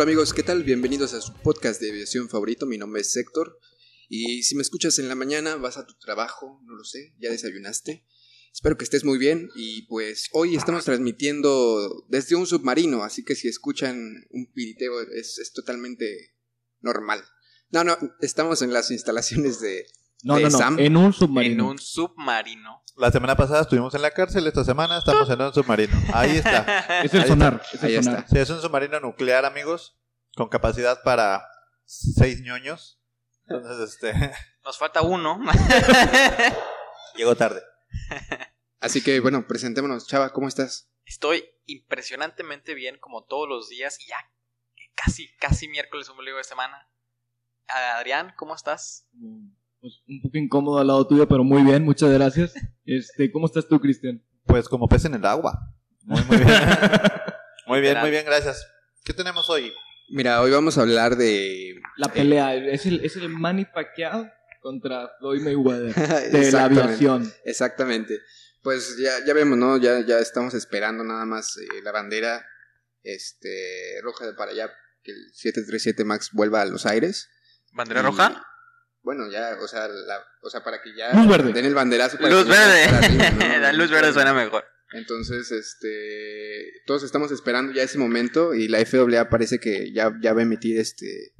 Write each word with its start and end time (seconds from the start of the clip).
Hola 0.00 0.12
amigos, 0.12 0.32
¿qué 0.32 0.42
tal? 0.42 0.64
Bienvenidos 0.64 1.12
a 1.12 1.20
su 1.20 1.34
podcast 1.34 1.78
de 1.78 1.90
aviación 1.90 2.30
favorito. 2.30 2.64
Mi 2.64 2.78
nombre 2.78 3.02
es 3.02 3.14
Héctor. 3.14 3.58
Y 4.08 4.44
si 4.44 4.56
me 4.56 4.62
escuchas 4.62 4.98
en 4.98 5.08
la 5.08 5.14
mañana, 5.14 5.56
vas 5.56 5.76
a 5.76 5.84
tu 5.84 5.92
trabajo, 5.98 6.58
no 6.64 6.74
lo 6.74 6.84
sé, 6.84 7.14
ya 7.20 7.28
desayunaste. 7.28 8.06
Espero 8.50 8.78
que 8.78 8.84
estés 8.84 9.04
muy 9.04 9.18
bien 9.18 9.50
y 9.54 9.82
pues 9.88 10.30
hoy 10.32 10.56
estamos 10.56 10.86
transmitiendo 10.86 12.06
desde 12.08 12.34
un 12.34 12.46
submarino, 12.46 13.02
así 13.02 13.26
que 13.26 13.34
si 13.34 13.48
escuchan 13.48 14.24
un 14.30 14.50
piriteo 14.50 15.02
es, 15.02 15.38
es 15.38 15.52
totalmente 15.52 16.34
normal. 16.80 17.22
No, 17.68 17.84
no, 17.84 17.98
estamos 18.22 18.62
en 18.62 18.72
las 18.72 18.90
instalaciones 18.90 19.60
de, 19.60 19.86
No, 20.22 20.36
de 20.36 20.44
no, 20.44 20.48
no, 20.48 20.56
Sam. 20.56 20.78
en 20.78 20.96
un 20.96 21.12
submarino. 21.12 21.64
En 21.64 21.70
un 21.72 21.78
submarino. 21.78 22.84
La 23.00 23.10
semana 23.10 23.34
pasada 23.34 23.62
estuvimos 23.62 23.94
en 23.94 24.02
la 24.02 24.10
cárcel, 24.10 24.46
esta 24.46 24.62
semana 24.62 24.98
estamos 24.98 25.30
en 25.30 25.40
un 25.40 25.54
submarino. 25.54 25.96
Ahí 26.12 26.36
está. 26.36 27.00
Es 27.02 27.14
el 27.14 27.22
Ahí 27.22 27.28
sonar, 27.28 27.62
es 27.72 27.82
el 27.82 27.88
Ahí 27.96 28.02
sonar. 28.02 28.20
está. 28.20 28.28
Sí, 28.28 28.38
es 28.38 28.50
un 28.50 28.60
submarino 28.60 29.00
nuclear, 29.00 29.46
amigos, 29.46 29.98
con 30.36 30.50
capacidad 30.50 31.02
para 31.02 31.42
seis 31.86 32.42
ñoños. 32.42 33.00
Entonces, 33.48 33.94
este, 33.94 34.12
Nos 34.66 34.76
falta 34.76 35.00
uno. 35.00 35.40
llegó 37.16 37.34
tarde. 37.36 37.62
Así 38.80 39.02
que 39.02 39.18
bueno, 39.20 39.46
presentémonos. 39.46 40.06
Chava, 40.06 40.34
¿cómo 40.34 40.46
estás? 40.46 40.90
Estoy 41.06 41.42
impresionantemente 41.64 42.74
bien 42.74 42.98
como 42.98 43.24
todos 43.24 43.48
los 43.48 43.70
días 43.70 43.98
y 43.98 44.08
ya 44.10 44.16
casi, 44.94 45.34
casi 45.38 45.68
miércoles 45.68 46.10
ombligo 46.10 46.36
de 46.36 46.44
semana. 46.44 46.86
Adrián, 47.96 48.34
¿cómo 48.36 48.54
estás? 48.54 49.08
Pues 49.80 50.02
un 50.06 50.20
poco 50.20 50.36
incómodo 50.36 50.78
al 50.78 50.88
lado 50.88 51.06
tuyo, 51.06 51.26
pero 51.26 51.42
muy 51.42 51.62
bien, 51.62 51.82
muchas 51.82 52.10
gracias. 52.10 52.52
Este, 52.90 53.30
¿cómo 53.30 53.46
estás 53.46 53.68
tú, 53.68 53.80
Cristian? 53.80 54.20
Pues 54.46 54.68
como 54.68 54.88
pez 54.88 55.04
en 55.04 55.14
el 55.14 55.24
agua. 55.24 55.72
Muy, 56.02 56.20
muy 56.24 56.38
bien. 56.38 56.48
muy 57.68 57.80
bien, 57.80 57.98
muy 58.00 58.10
bien, 58.10 58.24
gracias. 58.24 58.66
¿Qué 59.04 59.12
tenemos 59.12 59.48
hoy? 59.48 59.72
Mira, 60.08 60.40
hoy 60.40 60.50
vamos 60.50 60.76
a 60.76 60.80
hablar 60.82 61.14
de... 61.14 61.80
La 61.96 62.08
pelea, 62.08 62.52
es 62.56 62.86
el, 62.86 63.04
es 63.04 63.14
el 63.14 63.28
Manny 63.28 63.64
Pacquiao 63.64 64.28
contra 64.60 65.08
Floyd 65.20 65.40
Mayweather 65.40 65.94
de 65.94 66.32
la 66.32 66.38
Exactamente. 66.40 66.82
aviación. 66.82 67.32
Exactamente. 67.44 68.18
Pues 68.64 68.96
ya, 68.98 69.24
ya 69.24 69.34
vemos, 69.34 69.56
¿no? 69.56 69.76
Ya, 69.76 70.04
ya 70.04 70.18
estamos 70.18 70.54
esperando 70.54 71.04
nada 71.04 71.24
más 71.26 71.56
eh, 71.58 71.82
la 71.84 71.92
bandera 71.92 72.44
este, 73.04 74.00
roja 74.02 74.26
de 74.26 74.34
para 74.34 74.50
allá, 74.50 74.68
que 75.04 75.12
el 75.12 75.30
737 75.32 76.02
MAX 76.04 76.30
vuelva 76.32 76.62
a 76.62 76.64
los 76.64 76.86
aires. 76.86 77.28
¿Bandera 77.72 78.00
Y, 78.00 78.02
roja? 78.02 78.44
Bueno, 79.02 79.30
ya, 79.30 79.56
o 79.62 79.66
sea, 79.68 79.88
la- 79.88 80.22
o 80.42 80.50
sea, 80.50 80.62
para 80.62 80.82
que 80.82 80.94
ya 80.94 81.12
Luz 81.14 81.28
verde. 81.28 81.52
den 81.52 81.64
el 81.64 81.74
banderazo. 81.74 82.18
para 82.18 82.30
Luz 82.30 82.46
verde. 82.46 82.84
arriba, 82.84 83.30
¿no? 83.30 83.58
La 83.60 83.72
luz 83.72 83.90
verde 83.90 84.12
suena 84.12 84.34
mejor. 84.34 84.64
Entonces, 84.92 85.50
este, 85.52 86.82
todos 86.86 87.02
estamos 87.04 87.30
esperando 87.30 87.72
ya 87.72 87.82
ese 87.82 87.96
momento 87.98 88.54
y 88.54 88.66
la 88.68 88.84
FAA 88.84 89.28
parece 89.30 89.58
que 89.60 89.92
ya, 89.92 90.12
ya 90.20 90.32
va 90.34 90.40
a 90.40 90.42
emitir 90.42 90.78
este, 90.80 91.32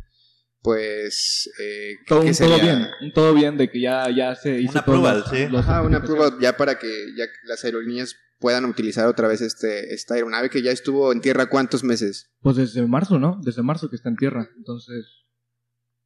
pues, 0.62 1.50
eh, 1.60 1.96
Todo, 2.06 2.22
¿qué 2.22 2.28
un 2.30 2.36
todo 2.36 2.60
bien, 2.60 2.86
un 3.00 3.12
todo 3.12 3.34
bien 3.34 3.56
de 3.56 3.68
que 3.70 3.80
ya, 3.80 4.08
ya 4.14 4.34
se 4.36 4.60
hizo 4.60 4.70
Una 4.72 4.80
approval, 4.80 5.18
los- 5.20 5.30
sí. 5.30 5.48
Ajá, 5.56 5.82
una 5.82 6.02
prueba 6.02 6.36
ya 6.40 6.56
para 6.56 6.78
que 6.78 7.06
ya 7.16 7.26
las 7.44 7.64
aerolíneas 7.64 8.14
puedan 8.38 8.64
utilizar 8.66 9.06
otra 9.06 9.26
vez 9.28 9.40
este 9.42 9.92
esta 9.94 10.14
aeronave 10.14 10.48
que 10.48 10.62
ya 10.62 10.70
estuvo 10.70 11.12
en 11.12 11.20
tierra 11.20 11.46
cuántos 11.50 11.82
meses? 11.84 12.30
Pues 12.40 12.56
desde 12.56 12.86
marzo, 12.86 13.18
¿no? 13.18 13.38
Desde 13.42 13.62
marzo 13.62 13.90
que 13.90 13.96
está 13.96 14.08
en 14.10 14.16
tierra. 14.16 14.48
Entonces, 14.56 15.04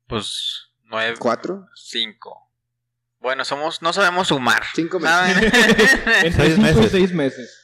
Pues 0.09 0.71
nueve, 0.85 1.17
¿Cuatro? 1.19 1.67
cinco. 1.75 2.41
Bueno, 3.21 3.45
somos, 3.45 3.81
no 3.83 3.93
sabemos 3.93 4.29
sumar. 4.29 4.63
Cinco 4.75 5.01
meses. 5.01 5.37
entre 6.25 6.33
Seis 6.33 6.59
meses. 6.59 6.91
seis 6.91 7.13
meses. 7.13 7.61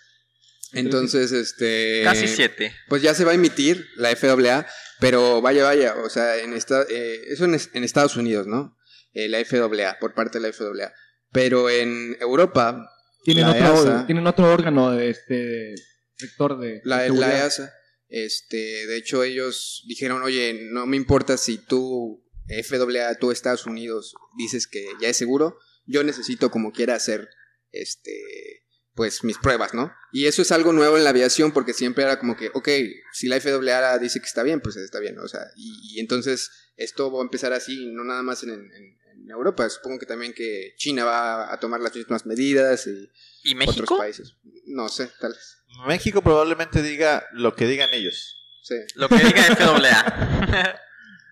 Entonces, 0.73 1.33
este 1.33 2.03
Casi 2.05 2.29
siete. 2.29 2.73
Pues 2.89 3.03
ya 3.03 3.15
se 3.15 3.25
va 3.25 3.33
a 3.33 3.35
emitir 3.35 3.87
la 3.97 4.15
FAA, 4.15 4.67
pero 5.01 5.41
vaya, 5.43 5.65
vaya, 5.65 5.95
o 5.97 6.09
sea, 6.09 6.37
en 6.39 6.53
esta, 6.55 6.83
eh, 6.89 7.21
eso 7.29 7.45
en, 7.45 7.55
es- 7.57 7.71
en 7.75 7.83
Estados 7.85 8.17
Unidos, 8.17 8.47
¿no? 8.47 8.77
Eh, 9.13 9.29
la 9.29 9.45
FAA, 9.45 9.99
por 9.99 10.15
parte 10.15 10.39
de 10.39 10.47
la 10.47 10.53
FAA. 10.53 10.93
Pero 11.33 11.69
en 11.69 12.17
Europa, 12.21 12.89
Tienen, 13.25 13.45
La 13.45 13.51
otro, 13.51 13.67
EASA. 13.91 14.07
tienen 14.07 14.27
otro 14.27 14.51
órgano 14.53 14.93
de 14.93 15.11
este 15.11 15.75
sector 16.17 16.59
de, 16.59 16.81
la, 16.85 17.01
de 17.03 17.11
la. 17.11 17.37
EASA, 17.39 17.73
este, 18.09 18.87
de 18.87 18.97
hecho 18.97 19.25
ellos 19.25 19.85
dijeron, 19.89 20.23
oye, 20.23 20.59
no 20.71 20.87
me 20.87 20.97
importa 20.97 21.37
si 21.37 21.59
tú, 21.59 22.25
FAA, 22.63 23.15
tú 23.17 23.31
Estados 23.31 23.67
Unidos, 23.67 24.15
dices 24.37 24.67
que 24.67 24.85
ya 25.01 25.09
es 25.09 25.17
seguro, 25.17 25.59
yo 25.87 26.03
necesito 26.05 26.51
como 26.51 26.73
quiera 26.73 26.95
hacer, 26.95 27.29
este, 27.73 28.65
pues 28.95 29.25
mis 29.25 29.39
pruebas, 29.39 29.75
¿no? 29.75 29.93
Y 30.13 30.27
eso 30.27 30.43
es 30.43 30.53
algo 30.53 30.73
nuevo 30.73 30.97
en 30.97 31.05
la 31.05 31.11
aviación 31.11 31.53
porque 31.53 31.73
siempre 31.73 32.05
era 32.05 32.19
como 32.19 32.37
que, 32.37 32.51
ok, 32.55 32.69
si 33.13 33.29
la 33.29 33.41
FAA 33.41 33.99
dice 33.99 34.21
que 34.21 34.27
está 34.27 34.43
bien, 34.43 34.61
pues 34.61 34.77
está 34.77 34.99
bien, 35.01 35.19
o 35.19 35.29
sea, 35.29 35.41
y, 35.57 35.97
y 35.97 36.01
entonces 36.01 36.51
esto 36.77 37.11
va 37.13 37.21
a 37.21 37.23
empezar 37.23 37.53
así, 37.53 37.87
no 37.93 38.05
nada 38.05 38.23
más 38.23 38.43
en, 38.43 38.51
en- 38.51 38.99
en 39.13 39.31
Europa, 39.31 39.69
supongo 39.69 39.99
que 39.99 40.07
también 40.07 40.33
que 40.33 40.73
China 40.77 41.05
va 41.05 41.53
a 41.53 41.61
tomar 41.61 41.81
las 41.81 41.95
mismas 41.95 42.25
medidas 42.27 42.87
y 42.87 43.11
¿Y 43.45 43.55
otros 43.69 43.99
países. 43.99 44.37
No 44.67 44.89
sé, 44.89 45.11
tal 45.21 45.33
vez. 45.33 45.59
México 45.87 46.23
probablemente 46.23 46.83
diga 46.83 47.27
lo 47.33 47.55
que 47.55 47.67
digan 47.67 47.93
ellos. 47.93 48.37
Sí. 48.63 48.77
Lo 48.95 49.09
que 49.09 49.17
diga 49.17 49.43
FAA. 49.57 50.81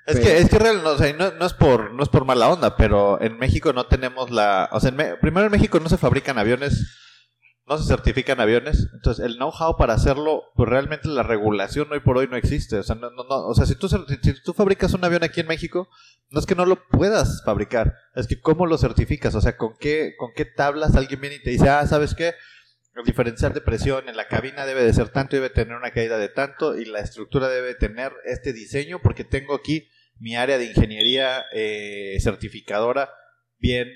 Es 0.08 0.18
que, 0.20 0.38
es 0.38 0.48
que 0.48 0.58
real, 0.58 0.82
no, 0.82 1.46
es 1.46 1.54
por, 1.54 1.92
no 1.92 2.02
es 2.02 2.08
por 2.08 2.24
mala 2.24 2.48
onda, 2.48 2.76
pero 2.76 3.20
en 3.20 3.36
México 3.38 3.72
no 3.72 3.86
tenemos 3.86 4.30
la, 4.30 4.68
o 4.72 4.80
sea, 4.80 4.88
en 4.90 4.96
Me- 4.96 5.16
primero 5.16 5.46
en 5.46 5.52
México 5.52 5.78
no 5.80 5.88
se 5.88 5.98
fabrican 5.98 6.38
aviones, 6.38 6.86
no 7.66 7.76
se 7.76 7.86
certifican 7.86 8.40
aviones, 8.40 8.88
entonces 8.94 9.22
el 9.24 9.36
know-how 9.36 9.76
para 9.76 9.92
hacerlo, 9.92 10.44
pues 10.56 10.68
realmente 10.68 11.08
la 11.08 11.22
regulación 11.22 11.92
hoy 11.92 12.00
por 12.00 12.16
hoy 12.16 12.26
no 12.26 12.36
existe, 12.38 12.78
o 12.78 12.82
sea, 12.82 12.94
no, 12.96 13.10
no, 13.10 13.24
no, 13.24 13.46
o 13.46 13.54
sea, 13.54 13.66
si 13.66 13.74
tú, 13.74 13.88
si 13.88 13.96
tú 14.42 14.54
fabricas 14.54 14.94
un 14.94 15.04
avión 15.04 15.22
aquí 15.22 15.40
en 15.40 15.46
México, 15.46 15.88
no 16.30 16.40
es 16.40 16.46
que 16.46 16.54
no 16.54 16.64
lo 16.64 16.82
puedas 16.88 17.42
fabricar, 17.44 17.94
es 18.14 18.26
que 18.26 18.40
cómo 18.40 18.64
lo 18.64 18.78
certificas, 18.78 19.34
o 19.34 19.40
sea, 19.42 19.56
con 19.58 19.76
qué, 19.78 20.14
con 20.18 20.30
qué 20.34 20.46
tablas 20.46 20.96
alguien 20.96 21.20
viene 21.20 21.36
y 21.36 21.42
te 21.42 21.50
dice, 21.50 21.68
ah, 21.68 21.86
¿sabes 21.86 22.14
qué? 22.14 22.32
El 22.94 23.04
diferencial 23.04 23.52
de 23.52 23.60
presión 23.60 24.08
en 24.08 24.16
la 24.16 24.26
cabina 24.26 24.64
debe 24.64 24.82
de 24.82 24.92
ser 24.94 25.10
tanto, 25.10 25.36
debe 25.36 25.50
tener 25.50 25.76
una 25.76 25.90
caída 25.92 26.16
de 26.18 26.30
tanto 26.30 26.76
y 26.78 26.84
la 26.86 26.98
estructura 27.00 27.48
debe 27.48 27.74
tener 27.74 28.12
este 28.24 28.52
diseño 28.52 28.98
porque 29.02 29.22
tengo 29.24 29.54
aquí 29.54 29.86
mi 30.18 30.36
área 30.36 30.58
de 30.58 30.66
ingeniería 30.66 31.44
eh, 31.52 32.16
certificadora 32.20 33.10
bien 33.58 33.88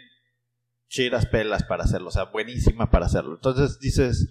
chidas 0.88 1.26
pelas 1.26 1.64
para 1.64 1.84
hacerlo, 1.84 2.08
o 2.08 2.12
sea, 2.12 2.24
buenísima 2.24 2.90
para 2.90 3.06
hacerlo. 3.06 3.34
Entonces 3.34 3.78
dices, 3.80 4.28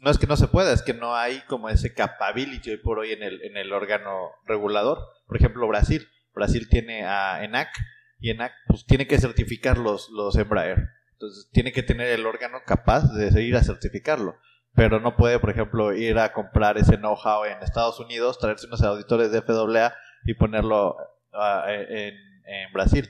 no 0.00 0.10
es 0.10 0.18
que 0.18 0.26
no 0.26 0.36
se 0.36 0.48
pueda, 0.48 0.72
es 0.72 0.82
que 0.82 0.92
no 0.92 1.14
hay 1.14 1.40
como 1.46 1.68
ese 1.68 1.94
capability 1.94 2.70
hoy 2.70 2.76
por 2.78 2.98
hoy 2.98 3.12
en 3.12 3.22
el, 3.22 3.40
en 3.42 3.56
el 3.56 3.72
órgano 3.72 4.30
regulador. 4.44 4.98
Por 5.26 5.36
ejemplo, 5.36 5.66
Brasil. 5.68 6.06
Brasil 6.34 6.68
tiene 6.68 7.04
a 7.04 7.44
ENAC 7.44 7.68
y 8.18 8.30
ENAC 8.30 8.52
pues 8.66 8.84
tiene 8.86 9.06
que 9.06 9.18
certificar 9.18 9.78
los, 9.78 10.10
los 10.10 10.36
Embraer. 10.36 10.88
Entonces 11.12 11.48
tiene 11.52 11.72
que 11.72 11.84
tener 11.84 12.08
el 12.08 12.26
órgano 12.26 12.58
capaz 12.66 13.12
de 13.12 13.42
ir 13.42 13.54
a 13.54 13.62
certificarlo. 13.62 14.36
Pero 14.74 14.98
no 14.98 15.16
puede, 15.16 15.38
por 15.38 15.50
ejemplo, 15.50 15.92
ir 15.92 16.18
a 16.18 16.32
comprar 16.32 16.76
ese 16.76 16.96
know-how 16.96 17.44
en 17.44 17.62
Estados 17.62 18.00
Unidos, 18.00 18.40
traerse 18.40 18.66
unos 18.66 18.82
auditores 18.82 19.30
de 19.30 19.40
FAA 19.40 19.94
y 20.24 20.34
ponerlo 20.34 20.96
en, 21.68 22.14
en 22.44 22.72
Brasil. 22.72 23.08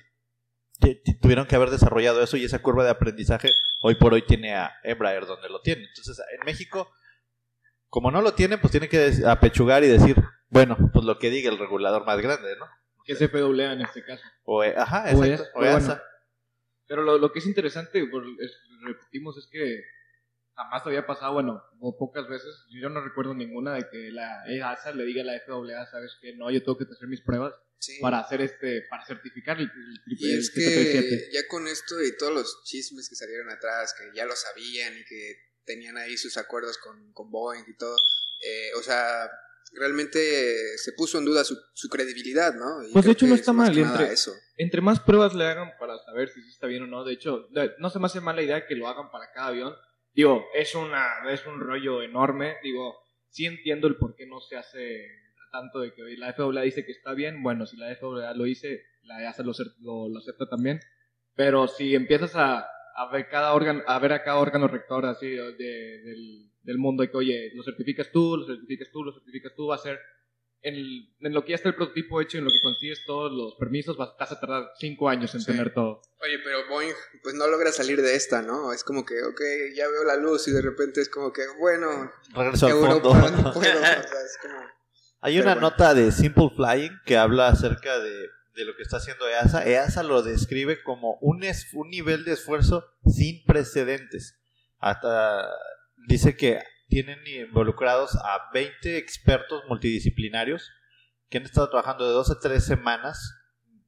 Tuvieron 1.22 1.46
que 1.46 1.56
haber 1.56 1.70
desarrollado 1.70 2.22
eso 2.22 2.36
y 2.36 2.44
esa 2.44 2.60
curva 2.60 2.84
de 2.84 2.90
aprendizaje 2.90 3.50
hoy 3.82 3.94
por 3.94 4.12
hoy 4.12 4.22
tiene 4.22 4.54
a 4.54 4.72
Embraer 4.82 5.24
donde 5.26 5.48
lo 5.48 5.60
tiene. 5.60 5.84
Entonces, 5.84 6.20
en 6.38 6.44
México, 6.44 6.90
como 7.88 8.10
no 8.10 8.20
lo 8.20 8.34
tiene, 8.34 8.58
pues 8.58 8.70
tiene 8.72 8.88
que 8.88 9.12
apechugar 9.26 9.84
y 9.84 9.88
decir, 9.88 10.16
bueno, 10.48 10.76
pues 10.92 11.04
lo 11.04 11.18
que 11.18 11.30
diga 11.30 11.50
el 11.50 11.58
regulador 11.58 12.04
más 12.04 12.20
grande, 12.20 12.56
¿no? 12.58 12.66
Que 13.04 13.12
es 13.12 13.18
FAA 13.18 13.72
en 13.72 13.82
este 13.82 14.04
caso. 14.04 14.22
O, 14.44 14.62
ajá, 14.62 15.10
exacto. 15.10 15.44
o 15.54 15.60
pero 15.60 15.66
EASA. 15.72 15.86
bueno. 15.86 16.02
Pero 16.86 17.02
lo, 17.02 17.18
lo 17.18 17.32
que 17.32 17.38
es 17.38 17.46
interesante, 17.46 18.00
es- 18.02 18.58
repetimos, 18.82 19.38
es 19.38 19.46
que 19.50 19.80
jamás 20.56 20.82
había 20.86 21.06
pasado, 21.06 21.32
bueno, 21.34 21.62
o 21.80 21.96
pocas 21.96 22.28
veces, 22.28 22.64
yo 22.70 22.88
no 22.88 23.00
recuerdo 23.02 23.34
ninguna 23.34 23.74
de 23.74 23.88
que 23.90 24.10
la 24.12 24.44
EASA 24.46 24.92
le 24.92 25.04
diga 25.04 25.22
a 25.22 25.24
la 25.24 25.40
FAA, 25.40 25.86
sabes 25.90 26.16
que 26.20 26.34
no, 26.36 26.50
yo 26.50 26.60
tengo 26.62 26.78
que 26.78 26.84
hacer 26.84 27.08
mis 27.08 27.20
pruebas 27.22 27.54
Sí. 27.80 27.98
para 28.00 28.20
hacer 28.20 28.40
este, 28.40 28.82
para 28.88 29.04
certificar 29.04 29.58
el, 29.58 29.64
el 29.64 29.70
triple- 30.04 30.28
Y 30.28 30.32
el 30.32 30.38
es 30.38 30.46
737. 30.54 31.08
que 31.28 31.32
ya 31.34 31.40
con 31.48 31.68
esto 31.68 32.02
y 32.02 32.16
todos 32.16 32.32
los 32.32 32.62
chismes 32.64 33.10
que 33.10 33.14
salieron 33.14 33.50
atrás, 33.50 33.94
que 33.98 34.16
ya 34.16 34.24
lo 34.24 34.34
sabían 34.34 34.94
y 34.96 35.04
que 35.04 35.34
tenían 35.66 35.98
ahí 35.98 36.16
sus 36.16 36.36
acuerdos 36.38 36.78
con, 36.78 37.12
con 37.12 37.30
Boeing 37.30 37.64
y 37.68 37.76
todo, 37.76 37.94
eh, 38.46 38.70
o 38.78 38.82
sea, 38.82 39.28
realmente 39.88 40.78
se 40.78 40.92
puso 40.92 41.18
en 41.18 41.24
duda 41.24 41.44
su, 41.44 41.58
su 41.74 41.88
credibilidad, 41.88 42.54
¿no? 42.54 42.82
Y 42.86 42.92
Pues, 42.92 43.04
de 43.04 43.12
hecho, 43.12 43.26
no 43.26 43.34
es 43.34 43.40
está 43.40 43.52
mal, 43.52 43.76
entre- 43.76 44.12
eso. 44.12 44.32
Entre 44.56 44.80
más 44.80 45.00
pruebas 45.00 45.34
le 45.34 45.44
hagan 45.44 45.72
para 45.78 45.98
saber 45.98 46.28
si 46.28 46.40
sí 46.42 46.48
está 46.50 46.66
bien 46.66 46.84
o 46.84 46.86
no, 46.86 47.04
de 47.04 47.12
hecho, 47.14 47.48
no 47.78 47.90
se 47.90 47.98
me 47.98 48.06
hace 48.06 48.20
mala 48.20 48.40
idea 48.42 48.66
que 48.66 48.76
lo 48.76 48.88
hagan 48.88 49.10
para 49.10 49.30
cada 49.32 49.48
avión. 49.48 49.74
Digo, 50.14 50.46
es, 50.54 50.74
una, 50.74 51.06
es 51.30 51.44
un 51.46 51.60
rollo 51.60 52.02
enorme, 52.02 52.56
digo, 52.62 52.96
sí 53.28 53.46
entiendo 53.46 53.88
el 53.88 53.96
por 53.96 54.14
qué 54.14 54.26
no 54.26 54.40
se 54.40 54.56
hace 54.56 55.08
tanto 55.50 55.80
de 55.80 55.92
que 55.92 56.02
la 56.16 56.32
FAA 56.32 56.62
dice 56.62 56.84
que 56.84 56.92
está 56.92 57.14
bien, 57.14 57.42
bueno, 57.42 57.66
si 57.66 57.76
la 57.76 57.90
FAA 57.90 58.34
lo 58.34 58.44
dice, 58.44 58.82
la 59.02 59.22
EASA 59.22 59.42
lo, 59.42 59.52
lo, 59.80 60.08
lo 60.08 60.18
acepta 60.18 60.48
también, 60.48 60.80
pero 61.34 61.68
si 61.68 61.94
empiezas 61.94 62.34
a, 62.36 62.66
a 62.96 63.10
ver 63.12 63.28
cada 63.28 63.54
órgano, 63.54 63.82
a 63.86 63.98
ver 63.98 64.12
a 64.12 64.22
cada 64.22 64.38
órgano 64.38 64.68
rector 64.68 65.04
así 65.06 65.28
de- 65.28 65.52
del, 66.02 66.50
del 66.62 66.78
mundo, 66.78 67.02
de 67.02 67.10
que 67.10 67.16
oye, 67.16 67.50
lo 67.54 67.62
certificas 67.62 68.10
tú, 68.12 68.36
lo 68.36 68.46
certificas 68.46 68.90
tú, 68.92 69.02
lo 69.04 69.12
certificas 69.12 69.54
tú, 69.54 69.66
va 69.68 69.74
a 69.76 69.78
ser 69.78 69.98
en, 70.64 70.74
en 71.20 71.32
lo 71.34 71.44
que 71.44 71.50
ya 71.50 71.56
está 71.56 71.68
el 71.68 71.74
prototipo 71.76 72.20
hecho, 72.20 72.38
en 72.38 72.44
lo 72.44 72.50
que 72.50 72.60
consigues 72.62 73.04
todos 73.06 73.30
los 73.30 73.54
permisos, 73.56 73.96
vas, 73.96 74.10
vas 74.18 74.32
a 74.32 74.40
tardar 74.40 74.70
cinco 74.78 75.08
años 75.08 75.34
en 75.34 75.40
Sí. 75.42 75.46
tener 75.46 75.72
todo. 75.72 76.00
Oye, 76.20 76.38
pero 76.42 76.66
Boeing 76.68 76.92
pues 77.22 77.34
no 77.34 77.46
logra 77.46 77.70
salir 77.70 78.00
de 78.02 78.14
esta, 78.16 78.42
¿no? 78.42 78.72
Es 78.72 78.82
como 78.82 79.04
que, 79.04 79.22
ok, 79.22 79.40
ya 79.76 79.86
veo 79.88 80.04
la 80.04 80.16
luz 80.16 80.48
y 80.48 80.52
de 80.52 80.62
repente 80.62 81.00
es 81.02 81.08
como 81.08 81.32
que, 81.32 81.42
bueno, 81.58 82.10
Regreso 82.34 82.66
al 82.66 82.72
Europa 82.72 83.10
fondo. 83.10 83.14
no 83.42 83.52
puedo, 83.52 83.78
o 83.78 83.82
sea, 83.82 84.00
es 84.00 84.38
como... 84.42 84.54
Hay 85.20 85.34
Pero 85.34 85.44
una 85.46 85.54
bueno. 85.54 85.70
nota 85.70 85.94
de 85.94 86.10
Simple 86.12 86.50
Flying 86.56 86.98
que 87.06 87.16
habla 87.16 87.48
acerca 87.48 87.98
de, 87.98 88.28
de 88.54 88.64
lo 88.64 88.76
que 88.76 88.82
está 88.82 88.96
haciendo 88.98 89.28
EASA. 89.28 89.66
EASA 89.66 90.02
lo 90.02 90.22
describe 90.22 90.82
como 90.82 91.18
un, 91.20 91.44
es- 91.44 91.68
un 91.74 91.88
nivel 91.90 92.24
de 92.24 92.32
esfuerzo 92.32 92.84
sin 93.06 93.42
precedentes. 93.44 94.38
Hasta 94.80 95.48
dice 96.08 96.36
que 96.36 96.62
tienen 96.88 97.18
involucrados 97.26 98.16
a 98.16 98.50
20 98.52 98.98
expertos 98.98 99.62
multidisciplinarios 99.68 100.70
que 101.28 101.38
han 101.38 101.44
estado 101.44 101.68
trabajando 101.70 102.06
de 102.06 102.12
2 102.12 102.30
a 102.30 102.38
3 102.40 102.64
semanas 102.64 103.34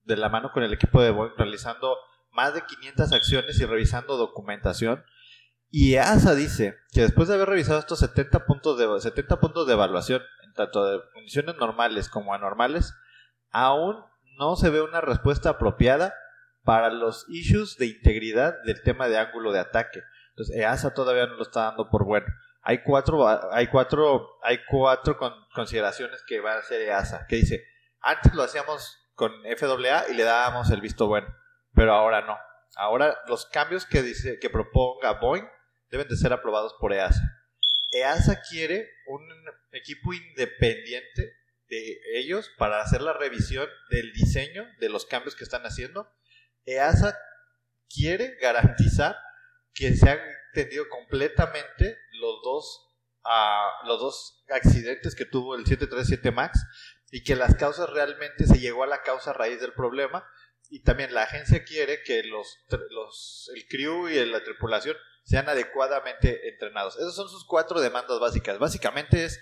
de 0.04 0.16
la 0.16 0.28
mano 0.28 0.52
con 0.52 0.62
el 0.62 0.72
equipo 0.72 1.02
de 1.02 1.10
Boeing, 1.10 1.34
realizando 1.36 1.96
más 2.30 2.54
de 2.54 2.62
500 2.62 3.12
acciones 3.12 3.60
y 3.60 3.64
revisando 3.64 4.16
documentación. 4.16 5.04
Y 5.70 5.94
EASA 5.94 6.34
dice 6.34 6.76
que 6.92 7.02
después 7.02 7.28
de 7.28 7.34
haber 7.34 7.48
revisado 7.48 7.80
estos 7.80 7.98
70 7.98 8.46
puntos 8.46 8.78
de, 8.78 9.00
70 9.00 9.40
puntos 9.40 9.66
de 9.66 9.72
evaluación, 9.72 10.22
en 10.44 10.52
tanto 10.54 10.84
de 10.84 11.00
condiciones 11.12 11.56
normales 11.56 12.08
como 12.08 12.34
anormales, 12.34 12.94
aún 13.50 13.96
no 14.38 14.56
se 14.56 14.70
ve 14.70 14.80
una 14.80 15.00
respuesta 15.00 15.50
apropiada 15.50 16.14
para 16.62 16.90
los 16.90 17.26
issues 17.28 17.76
de 17.78 17.86
integridad 17.86 18.54
del 18.64 18.82
tema 18.82 19.08
de 19.08 19.18
ángulo 19.18 19.52
de 19.52 19.60
ataque. 19.60 20.02
Entonces, 20.30 20.56
EASA 20.56 20.94
todavía 20.94 21.26
no 21.26 21.34
lo 21.34 21.42
está 21.42 21.64
dando 21.64 21.88
por 21.90 22.04
bueno. 22.04 22.26
Hay 22.68 22.82
cuatro, 22.82 23.24
hay 23.52 23.68
cuatro, 23.68 24.38
hay 24.42 24.58
cuatro 24.68 25.16
con- 25.16 25.34
consideraciones 25.54 26.24
que 26.26 26.40
va 26.40 26.54
a 26.54 26.58
hacer 26.58 26.82
EASA, 26.82 27.26
que 27.28 27.36
dice, 27.36 27.64
antes 28.00 28.34
lo 28.34 28.42
hacíamos 28.42 29.08
con 29.14 29.32
FAA 29.56 30.08
y 30.10 30.14
le 30.14 30.24
dábamos 30.24 30.70
el 30.72 30.80
visto 30.80 31.06
bueno, 31.06 31.28
pero 31.74 31.92
ahora 31.94 32.22
no. 32.22 32.36
Ahora 32.74 33.16
los 33.28 33.46
cambios 33.46 33.86
que 33.86 34.02
dice 34.02 34.40
que 34.40 34.50
proponga 34.50 35.12
Boeing 35.12 35.46
deben 35.90 36.08
de 36.08 36.16
ser 36.16 36.32
aprobados 36.32 36.74
por 36.80 36.92
EASA. 36.92 37.22
EASA 37.92 38.42
quiere 38.50 38.90
un 39.06 39.22
equipo 39.70 40.12
independiente 40.12 41.36
de 41.68 42.00
ellos 42.14 42.50
para 42.58 42.80
hacer 42.80 43.00
la 43.00 43.12
revisión 43.12 43.68
del 43.90 44.12
diseño 44.12 44.66
de 44.80 44.88
los 44.88 45.06
cambios 45.06 45.36
que 45.36 45.44
están 45.44 45.62
haciendo. 45.62 46.12
EASA 46.64 47.16
quiere 47.88 48.36
garantizar 48.40 49.16
que 49.72 49.94
se 49.94 50.10
han 50.10 50.18
entendido 50.54 50.88
completamente 50.88 51.96
los 52.20 52.42
dos, 52.42 52.88
ah, 53.24 53.70
los 53.84 54.00
dos 54.00 54.44
accidentes 54.48 55.14
que 55.14 55.24
tuvo 55.24 55.54
el 55.54 55.66
737 55.66 56.30
MAX 56.30 56.58
y 57.10 57.22
que 57.22 57.36
las 57.36 57.54
causas 57.54 57.90
realmente 57.90 58.46
se 58.46 58.58
llegó 58.58 58.82
a 58.82 58.88
la 58.88 59.02
causa 59.02 59.32
raíz 59.32 59.60
del 59.60 59.72
problema 59.72 60.24
y 60.68 60.80
también 60.80 61.14
la 61.14 61.22
agencia 61.22 61.64
quiere 61.64 62.02
que 62.02 62.24
los, 62.24 62.58
los 62.90 63.50
el 63.54 63.66
crew 63.68 64.08
y 64.08 64.24
la 64.26 64.42
tripulación 64.42 64.96
sean 65.24 65.48
adecuadamente 65.48 66.48
entrenados. 66.48 66.96
Esas 66.96 67.14
son 67.14 67.28
sus 67.28 67.44
cuatro 67.44 67.80
demandas 67.80 68.18
básicas. 68.20 68.58
Básicamente 68.58 69.24
es 69.24 69.40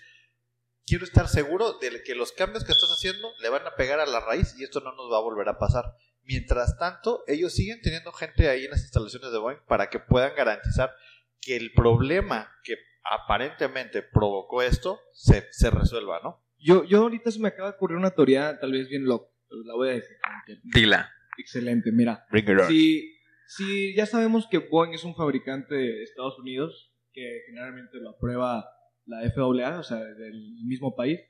quiero 0.86 1.04
estar 1.04 1.28
seguro 1.28 1.74
de 1.74 2.02
que 2.02 2.14
los 2.14 2.32
cambios 2.32 2.64
que 2.64 2.72
estás 2.72 2.90
haciendo 2.90 3.32
le 3.40 3.48
van 3.48 3.66
a 3.66 3.74
pegar 3.74 4.00
a 4.00 4.06
la 4.06 4.20
raíz 4.20 4.54
y 4.58 4.64
esto 4.64 4.80
no 4.80 4.94
nos 4.94 5.10
va 5.10 5.18
a 5.18 5.22
volver 5.22 5.48
a 5.48 5.58
pasar. 5.58 5.96
Mientras 6.22 6.78
tanto, 6.78 7.22
ellos 7.26 7.52
siguen 7.52 7.82
teniendo 7.82 8.12
gente 8.12 8.48
ahí 8.48 8.64
en 8.64 8.70
las 8.70 8.82
instalaciones 8.82 9.30
de 9.30 9.38
Boeing 9.38 9.60
para 9.66 9.90
que 9.90 9.98
puedan 9.98 10.34
garantizar 10.34 10.94
que 11.40 11.56
el 11.56 11.72
problema 11.72 12.50
que 12.62 12.76
aparentemente 13.04 14.02
provocó 14.02 14.62
esto 14.62 15.00
se, 15.12 15.46
se 15.50 15.70
resuelva, 15.70 16.20
¿no? 16.22 16.42
Yo, 16.58 16.84
yo 16.84 17.02
ahorita 17.02 17.30
se 17.30 17.40
me 17.40 17.48
acaba 17.48 17.70
de 17.70 17.76
ocurrir 17.76 17.98
una 17.98 18.10
teoría 18.10 18.58
tal 18.58 18.72
vez 18.72 18.88
bien 18.88 19.04
loca, 19.04 19.30
pero 19.48 19.62
la 19.64 19.74
voy 19.74 19.88
a 19.90 19.92
decir. 19.92 20.16
Dila. 20.62 21.10
Excelente, 21.36 21.92
mira. 21.92 22.24
Bring 22.30 22.44
it 22.44 22.60
on. 22.60 22.68
Si, 22.68 23.18
si 23.46 23.94
ya 23.94 24.06
sabemos 24.06 24.46
que 24.50 24.58
Boeing 24.58 24.94
es 24.94 25.04
un 25.04 25.14
fabricante 25.14 25.74
de 25.74 26.02
Estados 26.02 26.38
Unidos, 26.38 26.92
que 27.12 27.42
generalmente 27.46 27.98
lo 27.98 28.10
aprueba 28.10 28.66
la 29.06 29.20
FAA, 29.30 29.78
o 29.78 29.82
sea, 29.82 29.98
del 29.98 30.54
mismo 30.64 30.96
país, 30.96 31.20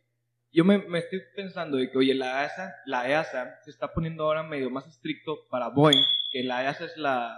yo 0.53 0.65
me, 0.65 0.79
me 0.79 1.01
estoy 1.01 1.21
pensando 1.35 1.77
de 1.77 1.91
que, 1.91 1.99
oye, 1.99 2.15
la 2.15 2.45
EASA, 2.45 2.75
la 2.87 3.09
EASA 3.09 3.59
se 3.65 3.71
está 3.71 3.93
poniendo 3.93 4.25
ahora 4.25 4.45
medio 4.45 4.71
más 4.71 4.87
estricto 4.87 5.49
para 5.51 5.69
Boeing, 5.69 6.05
que 6.35 6.43
la 6.43 6.65
EASA 6.65 6.87
es, 6.87 6.97
la, 6.97 7.33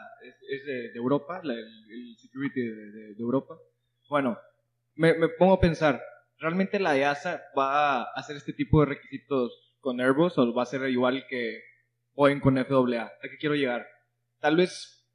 es, 0.49 0.65
de, 0.65 0.91
Europa, 0.95 1.43
la- 1.45 1.53
el, 1.53 2.17
security 2.19 2.63
de, 2.63 3.15
Europa. 3.19 3.59
Bueno, 4.09 4.39
me, 4.95 5.13
me 5.13 5.29
pongo 5.29 5.53
a 5.53 5.61
pensar, 5.61 6.03
¿realmente 6.39 6.81
la 6.81 6.97
EASA 6.97 7.43
va 7.57 8.01
a 8.01 8.03
hacer 8.15 8.37
este 8.37 8.55
tipo 8.55 8.81
de 8.81 8.87
requisitos 8.87 9.77
con 9.81 10.01
Airbus 10.01 10.39
o 10.39 10.55
va 10.55 10.63
a 10.63 10.67
ser 10.67 10.89
igual 10.89 11.27
que 11.29 11.61
Boeing 12.15 12.41
con 12.41 12.57
FAA? 12.57 13.03
¿A 13.05 13.29
qué 13.31 13.37
quiero 13.39 13.55
llegar? 13.55 13.87
Tal 14.41 14.57
vez 14.57 15.07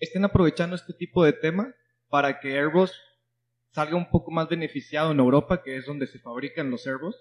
estén 0.00 0.26
aprovechando 0.26 0.76
este 0.76 0.92
tipo 0.92 1.24
de 1.24 1.32
tema 1.32 1.74
para 2.10 2.40
que 2.40 2.58
Airbus 2.58 2.92
salga 3.70 3.96
un 3.96 4.10
poco 4.10 4.30
más 4.32 4.50
beneficiado 4.50 5.12
en 5.12 5.18
Europa, 5.18 5.62
que 5.62 5.76
es 5.78 5.86
donde 5.86 6.06
se 6.08 6.18
fabrican 6.18 6.70
los 6.70 6.86
Airbus, 6.86 7.16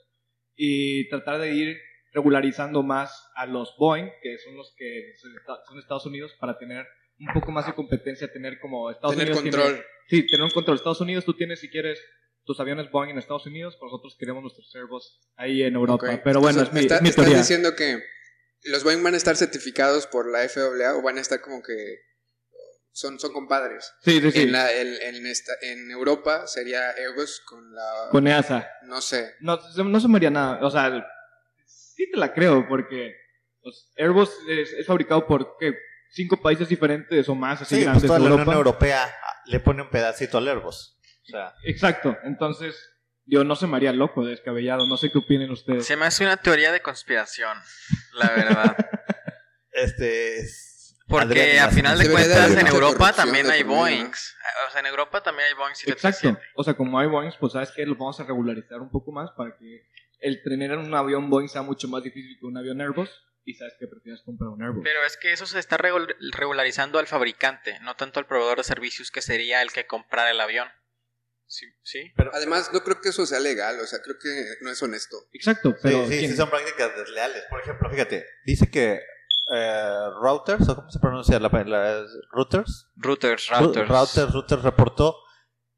y 0.57 1.07
tratar 1.07 1.39
de 1.39 1.53
ir 1.55 1.77
regularizando 2.13 2.83
más 2.83 3.11
a 3.35 3.45
los 3.45 3.75
Boeing, 3.77 4.09
que 4.21 4.37
son 4.39 4.55
los 4.57 4.73
que 4.77 5.13
son 5.67 5.79
Estados 5.79 6.05
Unidos, 6.05 6.33
para 6.39 6.57
tener 6.57 6.85
un 7.19 7.33
poco 7.33 7.51
más 7.51 7.65
de 7.67 7.73
competencia, 7.73 8.31
tener 8.31 8.59
como 8.59 8.89
Estados 8.89 9.15
Tener 9.15 9.31
Unidos 9.31 9.43
tiene- 9.43 9.57
control. 9.57 9.85
Sí, 10.09 10.25
tener 10.27 10.43
un 10.43 10.51
control. 10.51 10.77
Estados 10.77 11.01
Unidos, 11.01 11.25
tú 11.25 11.35
tienes, 11.35 11.59
si 11.59 11.69
quieres, 11.69 11.99
tus 12.45 12.59
aviones 12.59 12.89
Boeing 12.89 13.11
en 13.11 13.17
Estados 13.19 13.45
Unidos, 13.45 13.77
nosotros 13.81 14.15
queremos 14.17 14.41
nuestros 14.41 14.73
Airbus 14.75 15.19
ahí 15.35 15.61
en 15.63 15.75
Europa. 15.75 16.19
Pero 16.23 16.39
bueno, 16.39 16.61
es 16.63 16.73
me 16.73 16.79
mi, 16.79 16.85
está- 16.85 17.01
mi 17.01 17.09
estás 17.09 17.27
diciendo 17.27 17.75
que 17.75 18.01
los 18.63 18.83
Boeing 18.83 19.03
van 19.03 19.13
a 19.13 19.17
estar 19.17 19.35
certificados 19.35 20.07
por 20.07 20.31
la 20.31 20.39
FAA 20.49 20.95
o 20.95 21.01
van 21.03 21.17
a 21.17 21.21
estar 21.21 21.41
como 21.41 21.61
que 21.61 21.75
son, 22.91 23.19
son 23.19 23.31
compadres. 23.33 23.93
Sí, 24.01 24.19
sí, 24.19 24.31
sí. 24.31 24.41
En, 24.43 24.51
la, 24.51 24.73
en, 24.73 24.87
en 25.15 25.27
esta- 25.27 25.53
en 25.61 25.91
Europa 25.91 26.47
sería 26.47 26.89
Airbus 26.91 27.41
con 27.45 27.73
la... 27.73 28.07
Con 28.11 28.27
EASA. 28.27 28.67
No 28.83 28.99
sé. 29.01 29.35
No, 29.41 29.59
no 29.85 29.99
se 29.99 30.07
me 30.07 30.17
haría 30.17 30.31
nada. 30.31 30.65
O 30.65 30.69
sea, 30.71 31.05
sí 31.99 32.09
te 32.09 32.17
la 32.17 32.33
creo, 32.33 32.65
porque 32.65 33.13
pues, 33.61 33.91
Airbus 33.97 34.31
es, 34.47 34.71
es 34.71 34.87
fabricado 34.87 35.27
por 35.27 35.57
¿qué? 35.59 35.75
cinco 36.11 36.41
países 36.41 36.69
diferentes 36.69 37.27
o 37.27 37.35
más, 37.35 37.61
así 37.61 37.75
Sí, 37.75 37.81
pues 37.81 37.85
grandes 37.85 38.03
toda 38.07 38.19
de 38.19 38.23
la 38.23 38.29
Europa. 38.29 38.43
Unión 38.51 38.57
Europea 38.57 39.03
ah, 39.03 39.35
le 39.45 39.59
pone 39.59 39.81
un 39.81 39.89
pedacito 39.89 40.37
al 40.37 40.47
Airbus. 40.47 40.97
O 41.23 41.25
sea, 41.25 41.53
Exacto. 41.65 42.17
Entonces, 42.23 42.89
yo 43.25 43.43
no 43.43 43.55
se 43.57 43.67
me 43.67 43.75
haría 43.75 43.91
loco, 43.91 44.25
descabellado. 44.25 44.87
No 44.87 44.95
sé 44.95 45.11
qué 45.11 45.17
opinen 45.17 45.51
ustedes. 45.51 45.85
Se 45.85 45.97
me 45.97 46.05
hace 46.05 46.23
una 46.23 46.37
teoría 46.37 46.71
de 46.71 46.81
conspiración, 46.81 47.57
la 48.13 48.29
verdad. 48.29 48.77
este 49.73 50.39
es- 50.39 50.95
Porque 51.05 51.25
Adrián, 51.25 51.67
a 51.67 51.71
final 51.71 51.99
de 51.99 52.09
cuentas 52.09 52.51
en 52.51 52.67
Europa 52.67 53.11
también 53.11 53.51
hay. 53.51 53.63
Boeings. 53.63 54.37
O 54.67 54.71
sea, 54.71 54.79
en 54.79 54.87
Europa 54.87 55.21
también 55.21 55.49
hay 55.49 55.53
Boeing 55.53 55.71
Exacto. 55.71 56.19
737. 56.19 56.51
O 56.55 56.63
sea, 56.63 56.73
como 56.75 56.97
hay 56.97 57.07
Boeing, 57.07 57.31
pues 57.39 57.53
sabes 57.53 57.71
que 57.71 57.85
los 57.85 57.97
vamos 57.97 58.19
a 58.19 58.23
regularizar 58.23 58.79
un 58.79 58.89
poco 58.89 59.11
más 59.11 59.29
para 59.31 59.55
que 59.57 59.85
el 60.19 60.41
tener 60.43 60.77
un 60.77 60.93
avión 60.93 61.29
Boeing 61.29 61.47
sea 61.49 61.61
mucho 61.61 61.87
más 61.87 62.03
difícil 62.03 62.37
que 62.39 62.45
un 62.45 62.57
avión 62.57 62.81
Airbus 62.81 63.09
y 63.45 63.53
sabes 63.55 63.73
que 63.79 63.87
prefieres 63.87 64.21
comprar 64.23 64.49
un 64.49 64.61
Airbus. 64.61 64.83
Pero 64.83 65.03
es 65.05 65.17
que 65.17 65.31
eso 65.31 65.45
se 65.45 65.59
está 65.59 65.77
regul- 65.77 66.15
regularizando 66.33 66.99
al 66.99 67.07
fabricante, 67.07 67.79
no 67.81 67.95
tanto 67.95 68.19
al 68.19 68.27
proveedor 68.27 68.57
de 68.57 68.63
servicios 68.63 69.11
que 69.11 69.21
sería 69.21 69.61
el 69.61 69.71
que 69.71 69.87
comprara 69.87 70.29
el 70.31 70.39
avión. 70.41 70.67
Sí, 71.47 71.65
sí. 71.81 72.13
Además, 72.33 72.69
no 72.71 72.81
creo 72.81 73.01
que 73.01 73.09
eso 73.09 73.25
sea 73.25 73.39
legal, 73.39 73.79
o 73.79 73.87
sea, 73.87 73.99
creo 74.03 74.17
que 74.21 74.45
no 74.61 74.69
es 74.69 74.83
honesto. 74.83 75.17
Exacto, 75.33 75.75
pero 75.81 76.05
sí, 76.05 76.27
sí, 76.27 76.35
son 76.35 76.49
prácticas 76.49 76.95
desleales. 76.95 77.43
Por 77.49 77.59
ejemplo, 77.61 77.89
fíjate, 77.89 78.23
dice 78.45 78.69
que 78.69 78.99
eh, 79.51 80.09
Routers, 80.21 80.69
o 80.69 80.75
cómo 80.75 80.91
se 80.91 80.99
pronuncia 80.99 81.39
la, 81.39 81.49
la- 81.65 82.05
Routers, 82.31 82.91
Routers, 82.97 83.47
routers. 83.49 83.87
Routers, 83.89 84.31
Routers 84.33 84.61
reportó 84.61 85.15